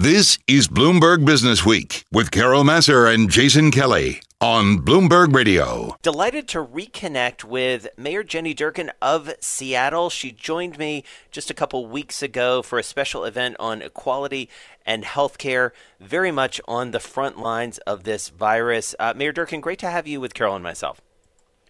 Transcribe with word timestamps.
This 0.00 0.38
is 0.46 0.66
Bloomberg 0.66 1.26
Business 1.26 1.66
Week 1.66 2.06
with 2.10 2.30
Carol 2.30 2.64
Massar 2.64 3.12
and 3.12 3.28
Jason 3.28 3.70
Kelly 3.70 4.22
on 4.40 4.78
Bloomberg 4.78 5.34
Radio. 5.34 5.94
Delighted 6.00 6.48
to 6.48 6.64
reconnect 6.64 7.44
with 7.44 7.86
Mayor 7.98 8.22
Jenny 8.22 8.54
Durkan 8.54 8.88
of 9.02 9.30
Seattle. 9.40 10.08
She 10.08 10.32
joined 10.32 10.78
me 10.78 11.04
just 11.30 11.50
a 11.50 11.54
couple 11.54 11.84
weeks 11.84 12.22
ago 12.22 12.62
for 12.62 12.78
a 12.78 12.82
special 12.82 13.26
event 13.26 13.56
on 13.60 13.82
equality 13.82 14.48
and 14.86 15.04
healthcare, 15.04 15.72
very 16.00 16.32
much 16.32 16.62
on 16.66 16.92
the 16.92 17.00
front 17.00 17.38
lines 17.38 17.76
of 17.80 18.04
this 18.04 18.30
virus. 18.30 18.94
Uh, 18.98 19.12
Mayor 19.14 19.34
Durkan, 19.34 19.60
great 19.60 19.80
to 19.80 19.90
have 19.90 20.06
you 20.06 20.18
with 20.18 20.32
Carol 20.32 20.54
and 20.54 20.64
myself. 20.64 21.02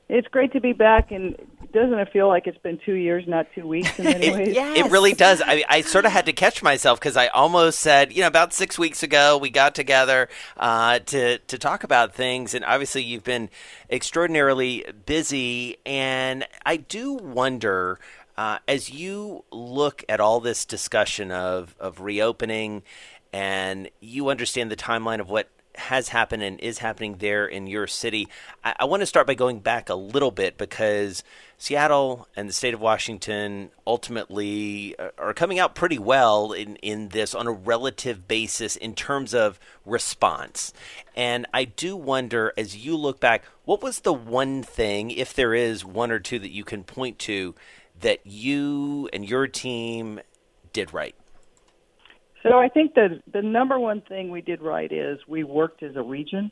It's 0.09 0.29
great 0.29 0.53
to 0.53 0.61
be 0.61 0.73
back, 0.73 1.11
and 1.11 1.35
doesn't 1.73 1.98
it 1.98 2.12
feel 2.12 2.29
like 2.29 2.46
it's 2.46 2.59
been 2.59 2.79
two 2.84 2.95
years, 2.95 3.25
not 3.27 3.46
two 3.55 3.66
weeks 3.66 3.98
in 3.98 4.05
many 4.05 4.30
ways? 4.34 4.48
it, 4.48 4.55
yes. 4.55 4.79
it 4.79 4.91
really 4.91 5.12
does. 5.12 5.43
I, 5.45 5.64
I 5.69 5.80
sort 5.82 6.05
of 6.05 6.12
had 6.12 6.27
to 6.27 6.32
catch 6.32 6.62
myself 6.62 6.98
because 6.98 7.16
I 7.16 7.29
almost 7.29 7.80
said, 7.80 8.12
you 8.12 8.20
know, 8.20 8.27
about 8.27 8.52
six 8.52 8.79
weeks 8.79 9.02
ago 9.02 9.39
we 9.39 9.50
got 9.50 9.75
together 9.75 10.29
uh, 10.56 10.98
to 11.01 11.38
to 11.38 11.59
talk 11.59 11.84
about 11.84 12.15
things, 12.15 12.55
and 12.55 12.65
obviously 12.65 13.02
you've 13.02 13.24
been 13.24 13.51
extraordinarily 13.91 14.84
busy, 15.06 15.79
and 15.87 16.46
I 16.65 16.77
do 16.77 17.12
wonder. 17.15 17.98
Uh, 18.37 18.59
as 18.66 18.88
you 18.88 19.45
look 19.51 20.02
at 20.09 20.18
all 20.18 20.41
this 20.41 20.65
discussion 20.65 21.30
of, 21.30 21.74
of 21.79 22.01
reopening 22.01 22.82
and 23.34 23.91
you 24.01 24.30
understand 24.30 24.71
the 24.71 24.77
timeline 24.77 25.21
of 25.21 25.29
what 25.29 25.51
has 25.80 26.11
happened 26.11 26.43
and 26.43 26.61
is 26.61 26.79
happening 26.79 27.16
there 27.19 27.47
in 27.47 27.66
your 27.66 27.87
city. 27.87 28.29
I, 28.62 28.75
I, 28.80 28.84
want 28.84 29.01
to 29.01 29.07
start 29.07 29.27
by 29.27 29.34
going 29.34 29.61
back 29.61 29.88
a 29.88 29.95
little 29.95 30.30
bit 30.30 30.57
because 30.57 31.25
Seattle 31.59 32.29
and 32.37 32.48
the 32.48 32.52
state 32.52 32.75
of 32.75 32.80
Washington 32.80 33.71
ultimately 33.87 34.95
uh, 34.98 35.11
are 35.19 35.35
coming 35.35 35.59
out 35.59 35.74
pretty 35.74 35.98
well 35.98 36.52
in, 36.52 36.77
in 36.77 37.09
this 37.09 37.35
on 37.35 37.47
a 37.47 37.52
relative 37.52 38.29
basis 38.29 38.77
in 38.77 38.95
terms 38.95 39.35
of 39.35 39.59
response. 39.85 40.73
And 41.16 41.47
I 41.52 41.65
do 41.65 41.97
wonder, 41.97 42.52
as 42.57 42.76
you 42.76 42.97
look 42.97 43.19
back, 43.19 43.45
what 43.65 43.82
was 43.82 44.01
the 44.01 44.13
one 44.13 44.63
thing, 44.63 45.10
if 45.10 45.35
there 45.35 45.54
is 45.54 45.85
one 45.85 46.10
or 46.10 46.21
two 46.21 46.38
that 46.38 46.52
you 46.52 46.65
can 46.65 46.85
point 46.85 47.19
to, 47.21 47.54
that 48.01 48.26
you 48.26 49.09
and 49.13 49.29
your 49.29 49.47
team 49.47 50.21
did 50.73 50.93
right? 50.93 51.15
So 52.43 52.59
I 52.59 52.69
think 52.69 52.95
the 52.95 53.21
the 53.30 53.43
number 53.43 53.79
one 53.79 54.01
thing 54.01 54.30
we 54.30 54.41
did 54.41 54.63
right 54.63 54.91
is 54.91 55.19
we 55.29 55.45
worked 55.45 55.83
as 55.83 55.96
a 55.96 56.02
region. 56.02 56.51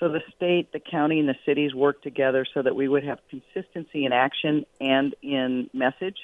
So 0.00 0.08
the 0.08 0.22
state, 0.36 0.72
the 0.72 0.80
county, 0.80 1.18
and 1.18 1.28
the 1.28 1.36
cities 1.44 1.74
worked 1.74 2.04
together 2.04 2.46
so 2.54 2.62
that 2.62 2.74
we 2.74 2.86
would 2.88 3.04
have 3.04 3.18
consistency 3.28 4.04
in 4.04 4.12
action 4.12 4.64
and 4.80 5.14
in 5.22 5.68
message. 5.74 6.18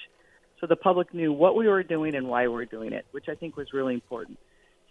So 0.60 0.68
the 0.68 0.76
public 0.76 1.12
knew 1.12 1.32
what 1.32 1.56
we 1.56 1.68
were 1.68 1.82
doing 1.82 2.14
and 2.14 2.28
why 2.28 2.46
we 2.46 2.54
were 2.54 2.64
doing 2.64 2.92
it, 2.92 3.04
which 3.10 3.28
I 3.28 3.34
think 3.34 3.56
was 3.56 3.72
really 3.72 3.94
important. 3.94 4.38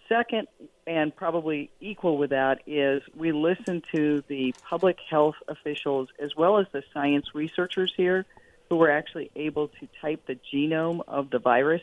Second, 0.09 0.49
and 0.85 1.15
probably 1.15 1.71
equal 1.79 2.17
with 2.17 2.31
that, 2.31 2.59
is 2.67 3.01
we 3.15 3.31
listened 3.31 3.83
to 3.93 4.21
the 4.27 4.53
public 4.69 4.97
health 5.09 5.35
officials 5.47 6.09
as 6.19 6.35
well 6.35 6.59
as 6.59 6.67
the 6.73 6.83
science 6.93 7.27
researchers 7.33 7.93
here 7.95 8.25
who 8.69 8.75
were 8.75 8.91
actually 8.91 9.31
able 9.35 9.69
to 9.69 9.87
type 10.01 10.27
the 10.27 10.37
genome 10.53 11.01
of 11.07 11.29
the 11.29 11.39
virus 11.39 11.81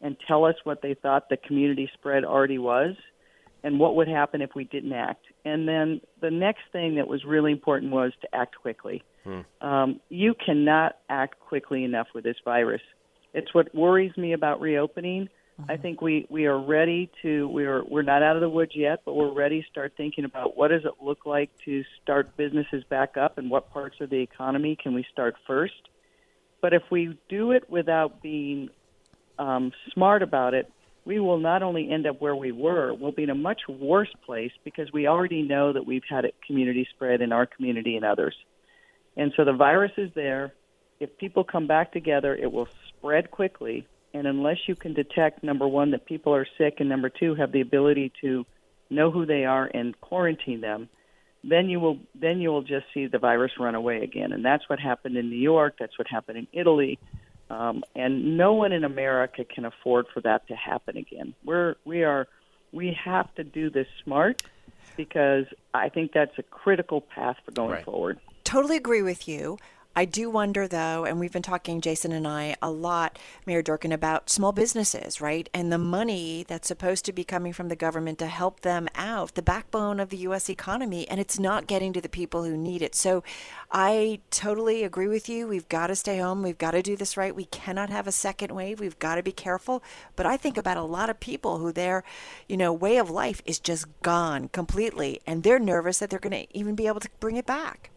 and 0.00 0.16
tell 0.26 0.44
us 0.44 0.54
what 0.64 0.82
they 0.82 0.94
thought 0.94 1.28
the 1.28 1.36
community 1.36 1.90
spread 1.94 2.24
already 2.24 2.58
was 2.58 2.96
and 3.62 3.78
what 3.78 3.96
would 3.96 4.08
happen 4.08 4.40
if 4.40 4.50
we 4.54 4.64
didn't 4.64 4.92
act. 4.92 5.24
And 5.44 5.68
then 5.68 6.00
the 6.20 6.30
next 6.30 6.62
thing 6.72 6.96
that 6.96 7.06
was 7.06 7.24
really 7.24 7.52
important 7.52 7.92
was 7.92 8.12
to 8.22 8.34
act 8.34 8.56
quickly. 8.56 9.02
Hmm. 9.24 9.40
Um, 9.60 10.00
you 10.08 10.34
cannot 10.34 10.96
act 11.08 11.38
quickly 11.40 11.84
enough 11.84 12.08
with 12.14 12.24
this 12.24 12.36
virus. 12.44 12.80
It's 13.34 13.52
what 13.54 13.74
worries 13.74 14.16
me 14.16 14.32
about 14.32 14.60
reopening. 14.60 15.28
Mm-hmm. 15.60 15.70
I 15.70 15.76
think 15.76 16.00
we, 16.00 16.26
we 16.30 16.46
are 16.46 16.58
ready 16.58 17.10
to 17.22 17.46
we're 17.48 17.84
we're 17.84 18.02
not 18.02 18.22
out 18.22 18.36
of 18.36 18.40
the 18.40 18.48
woods 18.48 18.72
yet, 18.74 19.02
but 19.04 19.14
we're 19.14 19.32
ready 19.32 19.60
to 19.60 19.68
start 19.68 19.92
thinking 19.96 20.24
about 20.24 20.56
what 20.56 20.68
does 20.68 20.84
it 20.84 21.04
look 21.04 21.26
like 21.26 21.50
to 21.66 21.82
start 22.02 22.36
businesses 22.36 22.82
back 22.88 23.16
up 23.16 23.38
and 23.38 23.50
what 23.50 23.70
parts 23.70 23.96
of 24.00 24.10
the 24.10 24.20
economy 24.20 24.76
can 24.82 24.94
we 24.94 25.04
start 25.12 25.34
first. 25.46 25.88
But 26.62 26.72
if 26.72 26.82
we 26.90 27.18
do 27.28 27.52
it 27.52 27.68
without 27.70 28.22
being 28.22 28.70
um, 29.40 29.72
smart 29.92 30.22
about 30.22 30.54
it, 30.54 30.70
we 31.04 31.18
will 31.18 31.38
not 31.38 31.62
only 31.62 31.90
end 31.90 32.06
up 32.06 32.20
where 32.20 32.36
we 32.36 32.52
were, 32.52 32.92
we'll 32.94 33.12
be 33.12 33.22
in 33.22 33.30
a 33.30 33.34
much 33.34 33.62
worse 33.68 34.12
place 34.24 34.52
because 34.64 34.92
we 34.92 35.06
already 35.06 35.42
know 35.42 35.72
that 35.72 35.86
we've 35.86 36.04
had 36.08 36.24
it 36.24 36.34
community 36.46 36.86
spread 36.94 37.22
in 37.22 37.32
our 37.32 37.46
community 37.46 37.96
and 37.96 38.04
others. 38.04 38.36
And 39.16 39.32
so 39.36 39.44
the 39.44 39.52
virus 39.52 39.92
is 39.96 40.10
there. 40.14 40.52
If 41.00 41.16
people 41.16 41.42
come 41.42 41.66
back 41.66 41.92
together, 41.92 42.34
it 42.34 42.52
will 42.52 42.68
spread 42.88 43.30
quickly. 43.30 43.88
And 44.12 44.26
unless 44.26 44.58
you 44.66 44.74
can 44.74 44.92
detect, 44.92 45.42
number 45.42 45.66
one, 45.66 45.92
that 45.92 46.04
people 46.04 46.34
are 46.34 46.46
sick, 46.58 46.76
and 46.80 46.88
number 46.88 47.08
two, 47.08 47.34
have 47.36 47.52
the 47.52 47.60
ability 47.60 48.12
to 48.20 48.44
know 48.90 49.10
who 49.10 49.24
they 49.24 49.44
are 49.44 49.70
and 49.72 49.98
quarantine 50.00 50.60
them, 50.60 50.88
then 51.42 51.70
you 51.70 51.80
will 51.80 51.98
then 52.14 52.40
you 52.40 52.50
will 52.50 52.62
just 52.62 52.84
see 52.92 53.06
the 53.06 53.18
virus 53.18 53.52
run 53.58 53.74
away 53.74 54.02
again. 54.02 54.32
And 54.32 54.44
that's 54.44 54.68
what 54.68 54.78
happened 54.78 55.16
in 55.16 55.30
New 55.30 55.36
York. 55.36 55.76
That's 55.80 55.96
what 55.98 56.06
happened 56.06 56.38
in 56.38 56.46
Italy. 56.52 56.98
Um, 57.50 57.82
and 57.96 58.36
no 58.36 58.54
one 58.54 58.72
in 58.72 58.84
America 58.84 59.44
can 59.44 59.64
afford 59.64 60.06
for 60.14 60.20
that 60.20 60.46
to 60.48 60.54
happen 60.54 60.96
again. 60.96 61.34
We're 61.44 61.74
we 61.84 62.04
are 62.04 62.28
we 62.72 62.96
have 63.04 63.34
to 63.34 63.44
do 63.44 63.70
this 63.70 63.88
smart 64.04 64.42
because 64.96 65.46
I 65.74 65.88
think 65.88 66.12
that's 66.12 66.38
a 66.38 66.44
critical 66.44 67.00
path 67.00 67.36
for 67.44 67.50
going 67.50 67.72
right. 67.72 67.84
forward. 67.84 68.20
Totally 68.44 68.76
agree 68.76 69.02
with 69.02 69.26
you. 69.26 69.58
I 69.96 70.04
do 70.04 70.30
wonder, 70.30 70.68
though, 70.68 71.04
and 71.04 71.18
we've 71.18 71.32
been 71.32 71.42
talking, 71.42 71.80
Jason 71.80 72.12
and 72.12 72.26
I, 72.26 72.54
a 72.62 72.70
lot, 72.70 73.18
Mayor 73.44 73.60
Durkan, 73.60 73.92
about 73.92 74.30
small 74.30 74.52
businesses, 74.52 75.20
right? 75.20 75.50
And 75.52 75.72
the 75.72 75.78
money 75.78 76.44
that's 76.46 76.68
supposed 76.68 77.04
to 77.06 77.12
be 77.12 77.24
coming 77.24 77.52
from 77.52 77.68
the 77.68 77.76
government 77.76 78.20
to 78.20 78.28
help 78.28 78.60
them 78.60 78.88
out, 78.94 79.34
the 79.34 79.42
backbone 79.42 79.98
of 79.98 80.10
the 80.10 80.18
U.S. 80.18 80.48
economy, 80.48 81.08
and 81.08 81.18
it's 81.18 81.40
not 81.40 81.66
getting 81.66 81.92
to 81.92 82.00
the 82.00 82.08
people 82.08 82.44
who 82.44 82.56
need 82.56 82.82
it. 82.82 82.94
So 82.94 83.24
I 83.72 84.20
totally 84.30 84.84
agree 84.84 85.08
with 85.08 85.28
you. 85.28 85.48
We've 85.48 85.68
got 85.68 85.88
to 85.88 85.96
stay 85.96 86.18
home. 86.18 86.44
We've 86.44 86.56
got 86.56 86.70
to 86.70 86.82
do 86.82 86.94
this 86.94 87.16
right. 87.16 87.34
We 87.34 87.46
cannot 87.46 87.90
have 87.90 88.06
a 88.06 88.12
second 88.12 88.52
wave. 88.52 88.78
We've 88.78 88.98
got 89.00 89.16
to 89.16 89.24
be 89.24 89.32
careful. 89.32 89.82
But 90.14 90.24
I 90.24 90.36
think 90.36 90.56
about 90.56 90.76
a 90.76 90.82
lot 90.82 91.10
of 91.10 91.18
people 91.18 91.58
who 91.58 91.72
their, 91.72 92.04
you 92.48 92.56
know, 92.56 92.72
way 92.72 92.96
of 92.96 93.10
life 93.10 93.42
is 93.44 93.58
just 93.58 93.86
gone 94.02 94.48
completely, 94.48 95.20
and 95.26 95.42
they're 95.42 95.58
nervous 95.58 95.98
that 95.98 96.10
they're 96.10 96.20
going 96.20 96.46
to 96.46 96.56
even 96.56 96.76
be 96.76 96.86
able 96.86 97.00
to 97.00 97.10
bring 97.18 97.34
it 97.34 97.44
back. 97.44 97.90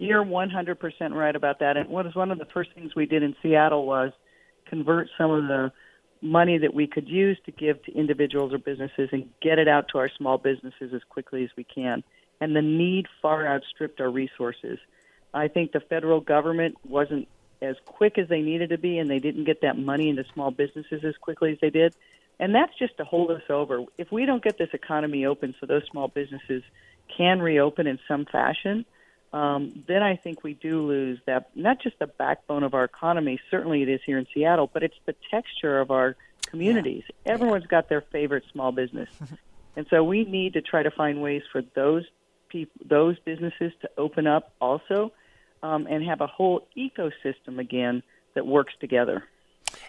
You're 0.00 0.24
100% 0.24 0.78
right 1.12 1.36
about 1.36 1.58
that. 1.58 1.76
And 1.76 1.90
what 1.90 2.06
is 2.06 2.14
one 2.14 2.30
of 2.30 2.38
the 2.38 2.46
first 2.46 2.70
things 2.74 2.94
we 2.96 3.04
did 3.04 3.22
in 3.22 3.36
Seattle 3.42 3.84
was 3.84 4.12
convert 4.64 5.10
some 5.18 5.30
of 5.30 5.42
the 5.46 5.72
money 6.22 6.56
that 6.56 6.72
we 6.72 6.86
could 6.86 7.06
use 7.06 7.38
to 7.44 7.52
give 7.52 7.82
to 7.84 7.92
individuals 7.92 8.54
or 8.54 8.58
businesses 8.58 9.10
and 9.12 9.28
get 9.42 9.58
it 9.58 9.68
out 9.68 9.88
to 9.88 9.98
our 9.98 10.08
small 10.16 10.38
businesses 10.38 10.94
as 10.94 11.02
quickly 11.10 11.44
as 11.44 11.50
we 11.54 11.64
can. 11.64 12.02
And 12.40 12.56
the 12.56 12.62
need 12.62 13.08
far 13.20 13.46
outstripped 13.46 14.00
our 14.00 14.08
resources. 14.10 14.78
I 15.34 15.48
think 15.48 15.72
the 15.72 15.80
federal 15.80 16.22
government 16.22 16.76
wasn't 16.88 17.28
as 17.60 17.76
quick 17.84 18.16
as 18.16 18.26
they 18.26 18.40
needed 18.40 18.70
to 18.70 18.78
be, 18.78 18.96
and 18.96 19.10
they 19.10 19.18
didn't 19.18 19.44
get 19.44 19.60
that 19.60 19.76
money 19.76 20.08
into 20.08 20.24
small 20.32 20.50
businesses 20.50 21.04
as 21.04 21.14
quickly 21.20 21.52
as 21.52 21.58
they 21.60 21.68
did. 21.68 21.94
And 22.38 22.54
that's 22.54 22.72
just 22.78 22.96
to 22.96 23.04
hold 23.04 23.30
us 23.32 23.42
over. 23.50 23.84
If 23.98 24.10
we 24.10 24.24
don't 24.24 24.42
get 24.42 24.56
this 24.56 24.70
economy 24.72 25.26
open 25.26 25.54
so 25.60 25.66
those 25.66 25.82
small 25.90 26.08
businesses 26.08 26.62
can 27.14 27.42
reopen 27.42 27.86
in 27.86 27.98
some 28.08 28.24
fashion, 28.24 28.86
um, 29.32 29.84
then 29.86 30.02
I 30.02 30.16
think 30.16 30.42
we 30.42 30.54
do 30.54 30.86
lose 30.86 31.20
that 31.26 31.50
not 31.54 31.80
just 31.80 31.98
the 31.98 32.06
backbone 32.06 32.64
of 32.64 32.74
our 32.74 32.84
economy. 32.84 33.40
Certainly, 33.50 33.82
it 33.82 33.88
is 33.88 34.00
here 34.04 34.18
in 34.18 34.26
Seattle, 34.34 34.68
but 34.72 34.82
it's 34.82 34.96
the 35.06 35.14
texture 35.30 35.80
of 35.80 35.90
our 35.90 36.16
communities. 36.46 37.04
Yeah. 37.24 37.34
Everyone's 37.34 37.66
got 37.66 37.88
their 37.88 38.00
favorite 38.00 38.44
small 38.52 38.72
business, 38.72 39.08
and 39.76 39.86
so 39.88 40.02
we 40.02 40.24
need 40.24 40.54
to 40.54 40.62
try 40.62 40.82
to 40.82 40.90
find 40.90 41.22
ways 41.22 41.42
for 41.52 41.62
those 41.74 42.04
people, 42.48 42.84
those 42.84 43.18
businesses, 43.20 43.72
to 43.82 43.90
open 43.96 44.26
up 44.26 44.52
also, 44.60 45.12
um, 45.62 45.86
and 45.88 46.04
have 46.04 46.20
a 46.20 46.26
whole 46.26 46.66
ecosystem 46.76 47.58
again 47.58 48.02
that 48.34 48.46
works 48.46 48.74
together. 48.80 49.24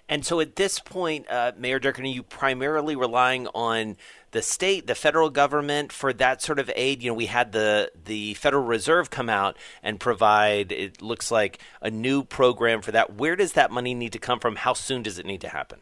And 0.10 0.26
so 0.26 0.40
at 0.40 0.56
this 0.56 0.80
point, 0.80 1.26
uh, 1.30 1.54
Mayor 1.58 1.80
Durkan, 1.80 2.04
are 2.04 2.08
you 2.08 2.24
primarily 2.24 2.96
relying 2.96 3.48
on 3.48 3.98
the 4.32 4.42
state, 4.42 4.88
the 4.88 4.96
federal 4.96 5.30
government 5.30 5.92
for 5.94 6.12
that 6.14 6.42
sort 6.42 6.60
of 6.60 6.70
aid? 6.76 7.02
You 7.02 7.12
know, 7.12 7.16
we 7.16 7.28
had 7.28 7.52
the 7.52 7.92
the 8.04 8.34
Federal 8.34 8.64
Reserve 8.64 9.10
come 9.10 9.30
out 9.30 9.58
and 9.82 10.00
provide. 10.00 10.72
It 10.72 11.02
looks 11.02 11.32
like 11.32 11.60
a 11.82 11.90
new 11.90 12.24
program 12.24 12.82
for 12.82 12.92
that. 12.92 13.16
Where 13.16 13.36
does 13.36 13.54
that 13.54 13.72
money 13.72 13.94
need 13.94 14.14
to 14.14 14.20
come 14.20 14.40
from? 14.40 14.58
How 14.58 14.74
soon 14.74 15.02
does 15.02 15.18
it 15.18 15.26
need 15.26 15.42
to 15.42 15.50
happen? 15.50 15.80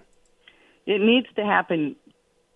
It 0.85 1.01
needs 1.01 1.27
to 1.35 1.43
happen 1.43 1.95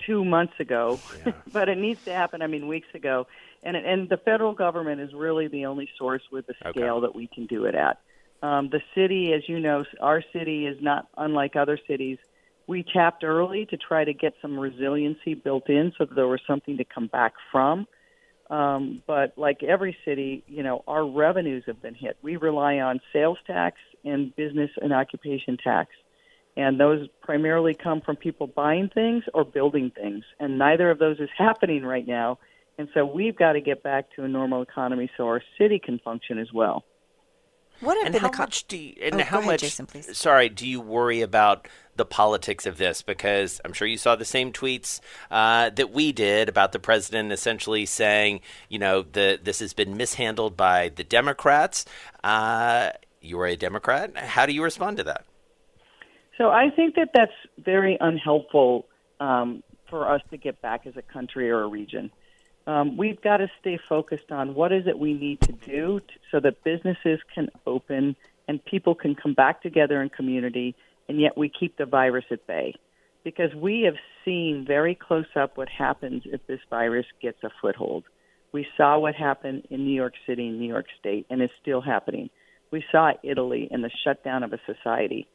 two 0.06 0.26
months 0.26 0.54
ago, 0.60 1.00
yeah. 1.26 1.34
but 1.52 1.70
it 1.70 1.78
needs 1.78 2.04
to 2.06 2.14
happen. 2.14 2.42
I 2.42 2.48
mean, 2.48 2.68
weeks 2.68 2.88
ago. 2.94 3.28
And 3.64 3.78
and 3.78 4.10
the 4.10 4.18
federal 4.18 4.54
government 4.54 5.02
is 5.02 5.14
really 5.14 5.48
the 5.48 5.66
only 5.66 5.90
source 5.98 6.24
with 6.32 6.48
the 6.48 6.54
scale 6.60 6.96
okay. 6.96 7.02
that 7.02 7.16
we 7.16 7.28
can 7.28 7.46
do 7.46 7.66
it 7.66 7.76
at. 7.76 8.00
Um, 8.44 8.70
the 8.70 8.82
city, 8.94 9.32
as 9.32 9.48
you 9.48 9.62
know, 9.62 9.86
our 10.02 10.22
city 10.34 10.68
is 10.68 10.78
not 10.82 11.08
unlike 11.18 11.56
other 11.56 11.80
cities. 11.88 12.18
We 12.68 12.84
tapped 12.84 13.24
early 13.24 13.66
to 13.68 13.78
try 13.78 14.04
to 14.04 14.14
get 14.14 14.34
some 14.42 14.60
resiliency 14.60 15.34
built 15.34 15.70
in 15.70 15.94
so 15.98 16.04
that 16.04 16.14
there 16.14 16.28
was 16.28 16.42
something 16.46 16.78
to 16.78 16.84
come 16.84 17.08
back 17.08 17.34
from. 17.54 17.88
Um, 18.50 19.02
but 19.08 19.38
like 19.38 19.64
every 19.64 19.98
city, 20.04 20.44
you 20.46 20.62
know, 20.62 20.84
our 20.88 21.08
revenues 21.08 21.64
have 21.68 21.82
been 21.82 21.96
hit. 21.96 22.18
We 22.22 22.36
rely 22.36 22.80
on 22.80 23.00
sales 23.14 23.38
tax 23.48 23.78
and 24.04 24.36
business 24.36 24.72
and 24.82 24.92
occupation 24.92 25.56
tax. 25.56 25.92
And 26.58 26.78
those 26.78 27.08
primarily 27.22 27.74
come 27.74 28.02
from 28.02 28.18
people 28.18 28.48
buying 28.48 28.90
things 28.94 29.24
or 29.34 29.46
building 29.46 29.90
things. 29.90 30.26
And 30.38 30.58
neither 30.58 30.92
of 30.92 31.00
those 31.00 31.20
is 31.20 31.30
happening 31.38 31.84
right 31.84 32.06
now. 32.06 32.40
And 32.78 32.90
so 32.94 33.06
we've 33.06 33.38
got 33.38 33.54
to 33.54 33.62
get 33.62 33.84
back 33.84 34.14
to 34.18 34.26
a 34.26 34.28
normal 34.28 34.62
economy 34.62 35.10
so 35.16 35.28
our 35.28 35.42
city 35.58 35.80
can 35.80 35.98
function 36.00 36.38
as 36.40 36.52
well. 36.54 36.84
What 37.80 37.98
have 37.98 38.08
And 38.08 38.14
been 38.14 38.22
how 38.22 38.30
the 38.30 38.30
co- 38.30 38.44
much 38.44 38.68
do 38.68 38.78
you, 38.78 38.96
and 39.02 39.20
Oh, 39.20 39.24
go 39.24 39.24
how 39.24 39.40
ahead, 39.40 39.46
much 39.46 39.62
Jason, 39.62 39.86
please. 39.86 40.10
sorry 40.12 40.50
do 40.50 40.68
you 40.68 40.80
worry 40.82 41.22
about 41.22 41.68
the 41.96 42.06
politics 42.06 42.66
of 42.66 42.78
this 42.78 43.02
because 43.02 43.62
I'm 43.64 43.74
sure 43.74 43.88
you 43.88 43.98
saw 43.98 44.16
the 44.16 44.26
same 44.26 44.52
tweets 44.52 45.00
uh, 45.30 45.70
that 45.72 45.92
we 45.92 46.12
did 46.12 46.50
about 46.50 46.72
the 46.72 46.80
president 46.80 47.32
essentially 47.32 47.86
saying 47.86 48.42
you 48.70 48.80
know 48.80 49.04
the 49.04 49.40
this 49.42 49.60
has 49.60 49.74
been 49.74 49.96
mishandled 49.98 50.58
by 50.58 50.90
the 50.96 51.04
Democrats. 51.04 51.86
Uh, 52.24 52.92
you 53.22 53.40
are 53.40 53.48
a 53.48 53.56
Democrat. 53.56 54.16
How 54.18 54.46
do 54.46 54.54
you 54.54 54.64
respond 54.64 54.98
to 54.98 55.04
that? 55.06 55.26
So 56.38 56.50
I 56.50 56.70
think 56.76 56.96
that 56.96 57.10
that's 57.14 57.32
very 57.60 57.98
unhelpful 58.02 58.88
um, 59.20 59.64
for 59.90 60.10
us 60.10 60.22
to 60.32 60.38
get 60.38 60.62
back 60.62 60.88
as 60.88 60.98
a 60.98 61.02
country 61.04 61.50
or 61.52 61.62
a 61.62 61.68
region. 61.68 62.12
Um, 62.66 62.96
we've 62.98 63.22
got 63.22 63.38
to 63.38 63.48
stay 63.60 63.78
focused 63.90 64.32
on 64.32 64.56
what 64.56 64.72
is 64.72 64.88
it 64.88 64.98
we 64.98 65.14
need 65.14 65.42
to 65.42 65.52
do 65.52 66.00
t- 66.00 66.16
so 66.32 66.40
that 66.40 66.64
businesses 66.64 67.20
can 67.34 67.50
open 67.66 68.16
and 68.48 68.64
people 68.64 68.96
can 68.96 69.16
come 69.16 69.34
back 69.34 69.62
together 69.62 70.02
in 70.02 70.10
community, 70.10 70.76
and 71.08 71.20
yet 71.20 71.38
we 71.38 71.50
keep 71.50 71.78
the 71.78 71.86
virus 71.86 72.26
at 72.32 72.46
bay. 72.48 72.76
Because 73.24 73.54
we 73.56 73.82
have 73.82 73.96
seen 74.26 74.66
very 74.68 74.96
close 74.96 75.26
up 75.36 75.58
what 75.58 75.70
happens 75.70 76.24
if 76.26 76.46
this 76.48 76.60
virus 76.70 77.06
gets 77.22 77.42
a 77.44 77.50
foothold. 77.62 78.04
We 78.52 78.68
saw 78.78 79.00
what 79.00 79.16
happened 79.16 79.68
in 79.70 79.86
New 79.86 79.96
York 79.96 80.14
City, 80.28 80.48
and 80.48 80.60
New 80.60 80.68
York 80.68 80.86
State, 81.00 81.26
and 81.30 81.42
it's 81.42 81.54
still 81.62 81.82
happening. 81.82 82.30
We 82.72 82.84
saw 82.92 83.12
Italy 83.24 83.68
and 83.72 83.84
the 83.84 83.92
shutdown 84.04 84.44
of 84.44 84.52
a 84.54 84.60
society. 84.66 85.28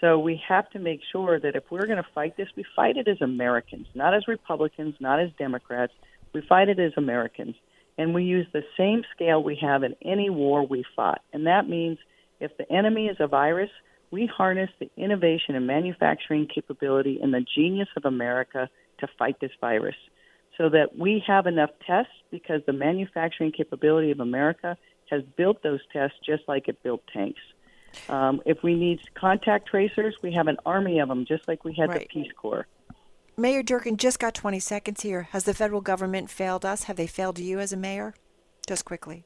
So 0.00 0.18
we 0.18 0.40
have 0.48 0.68
to 0.70 0.78
make 0.78 1.00
sure 1.12 1.38
that 1.38 1.56
if 1.56 1.64
we're 1.70 1.86
going 1.86 2.02
to 2.02 2.06
fight 2.14 2.36
this, 2.36 2.48
we 2.56 2.64
fight 2.76 2.96
it 2.96 3.08
as 3.08 3.20
Americans, 3.20 3.86
not 3.94 4.14
as 4.14 4.26
Republicans, 4.26 4.94
not 5.00 5.20
as 5.20 5.30
Democrats. 5.38 5.92
We 6.34 6.42
fight 6.42 6.68
it 6.68 6.78
as 6.78 6.92
Americans. 6.96 7.54
And 7.96 8.12
we 8.12 8.24
use 8.24 8.46
the 8.52 8.64
same 8.76 9.04
scale 9.14 9.42
we 9.42 9.56
have 9.62 9.84
in 9.84 9.94
any 10.02 10.28
war 10.28 10.66
we 10.66 10.84
fought. 10.96 11.22
And 11.32 11.46
that 11.46 11.68
means 11.68 11.98
if 12.40 12.56
the 12.58 12.70
enemy 12.70 13.06
is 13.06 13.16
a 13.20 13.28
virus, 13.28 13.70
we 14.10 14.26
harness 14.26 14.70
the 14.80 14.90
innovation 14.96 15.54
and 15.54 15.66
manufacturing 15.66 16.48
capability 16.52 17.20
and 17.22 17.32
the 17.32 17.44
genius 17.54 17.88
of 17.96 18.04
America 18.04 18.68
to 18.98 19.08
fight 19.16 19.38
this 19.40 19.52
virus 19.60 19.94
so 20.58 20.68
that 20.68 20.98
we 20.98 21.22
have 21.26 21.46
enough 21.46 21.70
tests 21.86 22.12
because 22.30 22.60
the 22.66 22.72
manufacturing 22.72 23.52
capability 23.52 24.10
of 24.10 24.20
America 24.20 24.76
has 25.10 25.22
built 25.36 25.62
those 25.62 25.80
tests 25.92 26.16
just 26.24 26.42
like 26.48 26.68
it 26.68 26.82
built 26.82 27.02
tanks. 27.12 27.40
Um, 28.08 28.42
if 28.44 28.62
we 28.62 28.74
need 28.74 29.00
contact 29.14 29.68
tracers, 29.68 30.16
we 30.22 30.32
have 30.32 30.48
an 30.48 30.56
army 30.66 30.98
of 30.98 31.08
them, 31.08 31.24
just 31.26 31.46
like 31.46 31.64
we 31.64 31.74
had 31.74 31.90
Right. 31.90 32.00
the 32.00 32.06
Peace 32.06 32.32
Corps. 32.36 32.66
Mayor 33.36 33.64
Durkan 33.64 33.96
just 33.96 34.20
got 34.20 34.34
20 34.34 34.60
seconds 34.60 35.02
here. 35.02 35.22
Has 35.32 35.44
the 35.44 35.54
federal 35.54 35.80
government 35.80 36.30
failed 36.30 36.64
us? 36.64 36.84
Have 36.84 36.96
they 36.96 37.08
failed 37.08 37.38
you 37.38 37.58
as 37.58 37.72
a 37.72 37.76
mayor? 37.76 38.14
Just 38.66 38.84
quickly. 38.84 39.24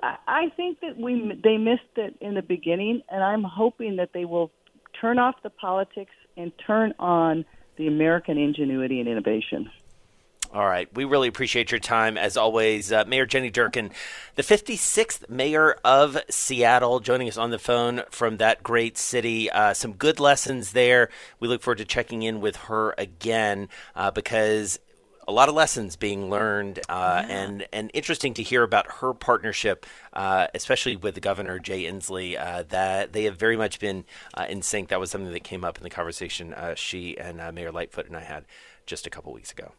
I, 0.00 0.50
think 0.56 0.80
that 0.80 0.96
we 0.96 1.38
they 1.42 1.56
missed 1.56 1.82
it 1.96 2.16
in 2.20 2.34
the 2.34 2.42
beginning, 2.42 3.02
and 3.08 3.22
I'm 3.22 3.42
hoping 3.42 3.96
that 3.96 4.10
they 4.14 4.24
will 4.24 4.52
turn 5.00 5.18
off 5.18 5.34
the 5.42 5.50
politics 5.50 6.12
and 6.36 6.52
turn 6.64 6.94
on 7.00 7.44
the 7.76 7.88
American 7.88 8.38
ingenuity 8.38 9.00
and 9.00 9.08
innovation. 9.08 9.70
All 10.50 10.66
right. 10.66 10.88
We 10.94 11.04
really 11.04 11.28
appreciate 11.28 11.70
your 11.70 11.78
time, 11.78 12.16
as 12.16 12.38
always. 12.38 12.90
Uh, 12.90 13.04
Mayor 13.06 13.26
Jenny 13.26 13.50
Durkan, 13.50 13.92
the 14.34 14.42
56th 14.42 15.28
mayor 15.28 15.76
of 15.84 16.16
Seattle, 16.30 17.00
joining 17.00 17.28
us 17.28 17.36
on 17.36 17.50
the 17.50 17.58
phone 17.58 18.02
from 18.10 18.38
that 18.38 18.62
great 18.62 18.96
city. 18.96 19.50
Uh, 19.50 19.74
some 19.74 19.92
good 19.92 20.18
lessons 20.18 20.72
there. 20.72 21.10
We 21.38 21.48
look 21.48 21.60
forward 21.60 21.78
to 21.78 21.84
checking 21.84 22.22
in 22.22 22.40
with 22.40 22.56
her 22.56 22.94
again 22.96 23.68
uh, 23.94 24.10
because 24.10 24.78
a 25.28 25.32
lot 25.32 25.50
of 25.50 25.54
lessons 25.54 25.96
being 25.96 26.30
learned 26.30 26.80
uh, 26.88 27.26
and, 27.28 27.66
and 27.70 27.90
interesting 27.92 28.32
to 28.32 28.42
hear 28.42 28.62
about 28.62 28.90
her 29.00 29.12
partnership, 29.12 29.84
uh, 30.14 30.46
especially 30.54 30.96
with 30.96 31.14
the 31.14 31.20
governor, 31.20 31.58
Jay 31.58 31.82
Inslee, 31.82 32.40
uh, 32.40 32.62
that 32.70 33.12
they 33.12 33.24
have 33.24 33.36
very 33.36 33.58
much 33.58 33.78
been 33.78 34.06
uh, 34.32 34.46
in 34.48 34.62
sync. 34.62 34.88
That 34.88 34.98
was 34.98 35.10
something 35.10 35.30
that 35.30 35.44
came 35.44 35.62
up 35.62 35.76
in 35.76 35.84
the 35.84 35.90
conversation 35.90 36.54
uh, 36.54 36.74
she 36.74 37.18
and 37.18 37.38
uh, 37.38 37.52
Mayor 37.52 37.70
Lightfoot 37.70 38.06
and 38.06 38.16
I 38.16 38.22
had 38.22 38.46
just 38.86 39.06
a 39.06 39.10
couple 39.10 39.34
weeks 39.34 39.52
ago. 39.52 39.72